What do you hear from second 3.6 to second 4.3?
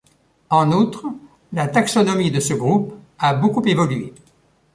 évolué.